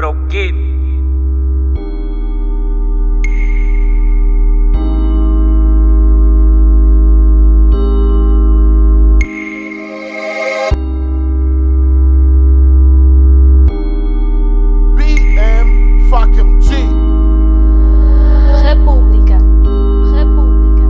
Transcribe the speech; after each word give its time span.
Bro 0.00 0.16
Kid. 0.30 0.54
BM 14.96 16.08
fucking 16.08 16.62
G. 16.62 16.76
República. 18.62 19.36
República. 20.14 20.88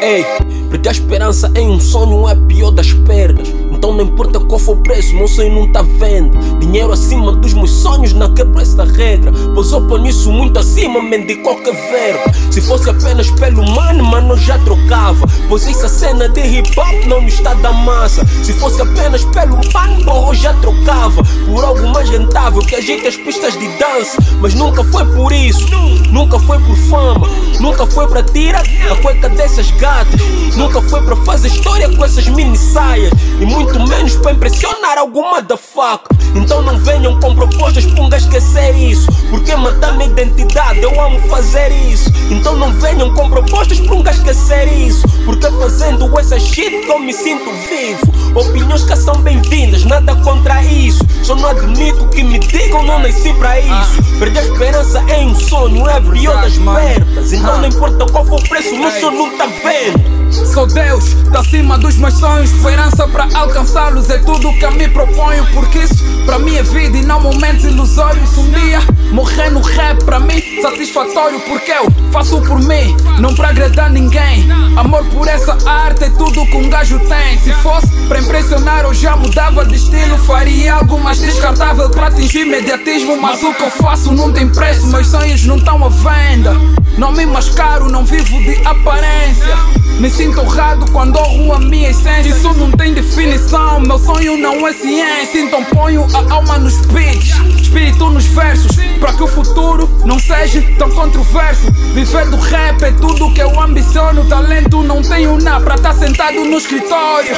Ei, 0.00 0.24
perder 0.70 0.88
a 0.88 0.92
esperança 0.92 1.52
em 1.54 1.68
um 1.68 1.78
sonho 1.78 2.26
é 2.26 2.32
a 2.32 2.36
pior 2.36 2.70
das 2.70 2.94
perdas. 2.94 3.65
Então 3.86 3.98
não 3.98 4.04
importa 4.04 4.40
qual 4.40 4.58
for 4.58 4.72
o 4.72 4.80
preço, 4.80 5.14
meu 5.14 5.28
sonho 5.28 5.54
não 5.54 5.68
tá 5.70 5.80
vendo. 5.80 6.36
Dinheiro 6.58 6.90
acima 6.90 7.30
dos 7.30 7.54
meus 7.54 7.70
sonhos, 7.70 8.12
não 8.12 8.34
quebro 8.34 8.60
essa 8.60 8.82
regra. 8.82 9.30
Pois 9.54 9.70
eu 9.70 9.80
ponho 9.86 10.08
isso 10.08 10.32
muito 10.32 10.58
acima, 10.58 11.00
men 11.00 11.24
de 11.24 11.36
qualquer 11.36 11.72
verba. 11.72 12.24
Se 12.50 12.60
fosse 12.60 12.90
apenas 12.90 13.30
pelo 13.30 13.62
money, 13.62 14.02
mano, 14.02 14.32
eu 14.32 14.38
já 14.38 14.58
trocava. 14.58 15.24
Pois 15.48 15.64
essa 15.68 15.88
cena 15.88 16.28
de 16.28 16.40
hip 16.40 16.68
hop 16.76 17.06
não 17.06 17.20
me 17.20 17.28
está 17.28 17.54
da 17.54 17.72
massa. 17.72 18.26
Se 18.42 18.52
fosse 18.54 18.82
apenas 18.82 19.24
pelo 19.26 19.56
porra, 19.70 20.30
eu 20.30 20.34
já 20.34 20.52
trocava. 20.54 21.22
Por 21.48 21.64
algo 21.64 21.86
mais 21.86 22.10
rentável 22.10 22.62
que 22.62 22.74
ajeite 22.74 23.06
as 23.06 23.16
pistas 23.16 23.56
de 23.56 23.68
dança. 23.78 24.16
Mas 24.40 24.52
nunca 24.54 24.82
foi 24.82 25.04
por 25.14 25.32
isso, 25.32 25.64
nunca 26.10 26.40
foi 26.40 26.58
por 26.58 26.76
fama. 26.90 27.28
Nunca 27.60 27.86
foi 27.86 28.08
pra 28.08 28.22
tirar 28.24 28.64
a 28.90 28.96
cueca 28.96 29.28
dessas 29.28 29.70
gatas. 29.70 30.20
Nunca 30.56 30.82
foi 30.82 31.02
pra 31.02 31.14
fazer 31.16 31.48
história 31.48 31.88
com 31.88 32.04
essas 32.04 32.26
mini 32.26 32.56
saias. 32.56 33.12
E 33.40 33.46
muito 33.46 33.75
menos 33.80 34.14
pra 34.16 34.32
impressionar 34.32 34.98
alguma 34.98 35.42
da 35.42 35.56
faca. 35.56 36.14
Então 36.34 36.62
não 36.62 36.78
venham 36.78 37.18
com 37.18 37.34
propostas 37.34 37.86
pra 37.86 38.02
um 38.02 38.08
gajo 38.08 38.26
esquecer 38.26 38.74
isso. 38.76 39.06
Porque 39.30 39.54
matar 39.56 39.96
minha 39.96 40.08
identidade, 40.10 40.82
eu 40.82 41.00
amo 41.00 41.18
fazer 41.28 41.72
isso. 41.72 42.10
Então 42.30 42.56
não 42.56 42.72
venham 42.74 43.12
com 43.14 43.28
propostas 43.30 43.80
pra 43.80 43.94
um 43.94 44.02
gajo 44.02 44.18
esquecer 44.18 44.68
isso. 44.72 45.06
Porque 45.24 45.50
fazendo 45.52 46.18
essa 46.18 46.38
shit 46.38 46.70
que 46.70 46.90
eu 46.90 46.98
me 46.98 47.12
sinto 47.12 47.50
vivo. 47.68 48.38
Opiniões 48.38 48.84
que 48.84 48.96
são 48.96 49.16
bem-vindas, 49.16 49.84
nada 49.84 50.14
contra 50.16 50.62
isso. 50.62 51.04
Só 51.22 51.34
não 51.34 51.48
admito 51.48 52.06
que 52.08 52.22
me 52.22 52.38
digam, 52.38 52.82
não 52.82 52.98
nasci 52.98 53.32
pra 53.34 53.58
isso. 53.58 54.02
Perder 54.18 54.40
a 54.40 54.42
esperança 54.42 55.04
em 55.16 55.28
um 55.30 55.34
sonho 55.34 55.88
é 55.88 56.00
pior 56.00 56.42
das 56.42 56.58
perdas. 56.58 57.32
Então 57.32 57.58
não 57.58 57.68
importa 57.68 58.06
qual 58.12 58.24
for 58.24 58.40
o 58.40 58.48
preço, 58.48 58.76
meu 58.76 58.90
sonho 58.90 59.18
não 59.18 59.38
tá 59.38 59.46
vendo. 59.46 60.25
Sou 60.56 60.66
Deus, 60.66 61.14
tá 61.30 61.40
acima 61.40 61.76
dos 61.76 61.98
meus 61.98 62.14
sonhos. 62.14 62.50
Esperança 62.50 63.06
para 63.08 63.28
alcançá-los 63.34 64.08
é 64.08 64.16
tudo 64.16 64.54
que 64.54 64.64
eu 64.64 64.72
me 64.72 64.88
proponho. 64.88 65.44
Porque 65.52 65.80
isso 65.80 66.02
pra 66.24 66.38
mim 66.38 66.56
é 66.56 66.62
vida 66.62 66.96
e 66.96 67.04
não 67.04 67.20
momentos 67.20 67.62
ilusórios. 67.64 68.38
Um 68.38 68.50
dia 68.52 68.78
morrer 69.12 69.50
no 69.50 69.60
rap 69.60 70.02
pra 70.06 70.18
mim 70.18 70.40
satisfatório. 70.62 71.40
Porque 71.40 71.70
eu 71.70 71.92
faço 72.10 72.40
por 72.40 72.58
mim, 72.58 72.96
não 73.20 73.34
pra 73.34 73.50
agradar 73.50 73.90
ninguém. 73.90 74.50
Amor 74.78 75.04
por 75.08 75.28
essa 75.28 75.58
arte 75.68 76.04
é 76.04 76.08
tudo 76.08 76.46
que 76.46 76.56
um 76.56 76.70
gajo 76.70 76.98
tem. 77.00 77.38
Se 77.38 77.52
fosse 77.52 77.88
pra 78.08 78.18
impressionar, 78.18 78.84
eu 78.84 78.94
já 78.94 79.14
mudava 79.14 79.62
de 79.62 79.74
estilo. 79.74 80.16
Faria 80.16 80.76
algo 80.76 80.98
mais 80.98 81.18
descartável 81.18 81.90
pra 81.90 82.06
atingir 82.06 82.46
mediatismo. 82.46 83.20
Mas 83.20 83.42
o 83.42 83.52
que 83.52 83.62
eu 83.62 83.70
faço 83.72 84.10
não 84.10 84.32
tem 84.32 84.48
preço. 84.48 84.86
Meus 84.86 85.08
sonhos 85.08 85.44
não 85.44 85.58
estão 85.58 85.84
à 85.84 85.90
venda. 85.90 86.56
Não 86.96 87.12
me 87.12 87.26
mascaro, 87.26 87.90
não 87.90 88.06
vivo 88.06 88.38
de 88.38 88.66
aparência. 88.66 89.54
Me 89.98 90.10
sinto 90.10 90.42
honrado 90.42 90.84
quando 90.92 91.18
honro 91.18 91.54
a 91.54 91.58
minha 91.58 91.88
essência. 91.88 92.28
Isso 92.28 92.52
não 92.52 92.70
tem 92.70 92.92
definição, 92.92 93.80
meu 93.80 93.98
sonho 93.98 94.36
não 94.36 94.68
é 94.68 94.72
ciência. 94.74 95.40
Então 95.40 95.64
ponho 95.64 96.06
a 96.14 96.34
alma 96.34 96.58
nos 96.58 96.78
beats, 96.86 97.30
espírito 97.58 98.10
nos 98.10 98.26
versos. 98.26 98.76
Para 99.00 99.14
que 99.14 99.22
o 99.22 99.26
futuro 99.26 99.88
não 100.04 100.18
seja 100.18 100.62
tão 100.78 100.90
controverso. 100.90 101.72
Viver 101.94 102.28
do 102.28 102.36
rap 102.36 102.82
é 102.82 102.92
tudo 102.92 103.32
que 103.32 103.40
eu 103.40 103.58
ambiciono. 103.58 104.28
Talento 104.28 104.82
não 104.82 105.00
tenho 105.00 105.38
nada 105.40 105.64
pra 105.64 105.76
estar 105.76 105.94
sentado 105.94 106.44
no 106.44 106.58
escritório. 106.58 107.34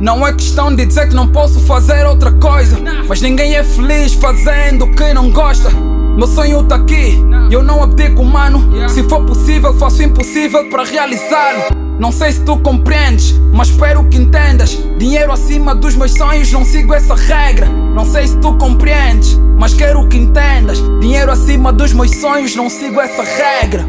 Não 0.00 0.26
é 0.26 0.32
questão 0.32 0.74
de 0.74 0.86
dizer 0.86 1.08
que 1.10 1.14
não 1.14 1.28
posso 1.28 1.60
fazer 1.60 2.06
outra 2.06 2.32
coisa. 2.32 2.78
Mas 3.06 3.20
ninguém 3.20 3.54
é 3.54 3.62
feliz 3.62 4.14
fazendo 4.14 4.86
o 4.86 4.90
que 4.94 5.12
não 5.12 5.30
gosta. 5.30 5.68
Meu 6.16 6.26
sonho 6.26 6.62
tá 6.62 6.76
aqui, 6.76 7.18
eu 7.50 7.62
não 7.62 7.82
abdico, 7.82 8.24
mano. 8.24 8.88
Se 8.88 9.02
for 9.02 9.24
possível, 9.26 9.74
faço 9.74 10.00
o 10.00 10.02
impossível 10.02 10.70
para 10.70 10.84
realizá-lo. 10.84 11.87
Não 11.98 12.12
sei 12.12 12.30
se 12.30 12.44
tu 12.44 12.56
compreendes, 12.58 13.34
mas 13.52 13.68
espero 13.68 14.04
que 14.04 14.16
entendas. 14.16 14.78
Dinheiro 14.98 15.32
acima 15.32 15.74
dos 15.74 15.96
meus 15.96 16.12
sonhos, 16.14 16.52
não 16.52 16.64
sigo 16.64 16.94
essa 16.94 17.14
regra. 17.14 17.66
Não 17.66 18.06
sei 18.06 18.28
se 18.28 18.36
tu 18.38 18.56
compreendes, 18.56 19.36
mas 19.58 19.74
quero 19.74 20.06
que 20.06 20.16
entendas. 20.16 20.78
Dinheiro 21.00 21.32
acima 21.32 21.72
dos 21.72 21.92
meus 21.92 22.14
sonhos, 22.16 22.54
não 22.54 22.70
sigo 22.70 23.00
essa 23.00 23.22
regra. 23.22 23.84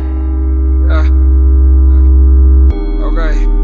Ok. 3.04 3.59